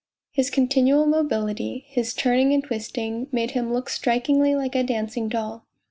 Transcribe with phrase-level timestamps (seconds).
[0.31, 5.67] His continual mobility, his turning and twisting, made him look strikingly like a dancing doll.